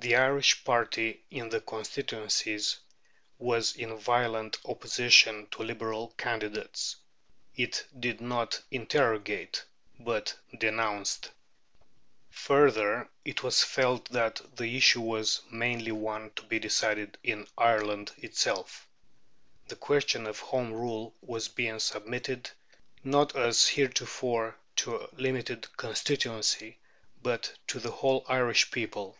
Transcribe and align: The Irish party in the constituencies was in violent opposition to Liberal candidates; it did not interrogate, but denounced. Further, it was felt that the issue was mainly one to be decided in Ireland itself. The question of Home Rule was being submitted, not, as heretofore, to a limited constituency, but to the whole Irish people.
The 0.00 0.14
Irish 0.14 0.64
party 0.64 1.24
in 1.28 1.48
the 1.48 1.60
constituencies 1.60 2.78
was 3.36 3.74
in 3.74 3.96
violent 3.98 4.56
opposition 4.64 5.48
to 5.50 5.64
Liberal 5.64 6.14
candidates; 6.16 6.94
it 7.56 7.84
did 7.98 8.20
not 8.20 8.62
interrogate, 8.70 9.64
but 9.98 10.36
denounced. 10.56 11.32
Further, 12.30 13.10
it 13.24 13.42
was 13.42 13.64
felt 13.64 14.08
that 14.10 14.40
the 14.56 14.76
issue 14.76 15.00
was 15.00 15.42
mainly 15.50 15.90
one 15.92 16.30
to 16.36 16.44
be 16.44 16.60
decided 16.60 17.18
in 17.24 17.48
Ireland 17.58 18.12
itself. 18.18 18.86
The 19.66 19.76
question 19.76 20.28
of 20.28 20.38
Home 20.38 20.72
Rule 20.72 21.12
was 21.20 21.48
being 21.48 21.80
submitted, 21.80 22.48
not, 23.02 23.34
as 23.34 23.66
heretofore, 23.66 24.56
to 24.76 24.94
a 24.94 25.08
limited 25.16 25.66
constituency, 25.76 26.78
but 27.20 27.52
to 27.66 27.80
the 27.80 27.90
whole 27.90 28.24
Irish 28.28 28.70
people. 28.70 29.18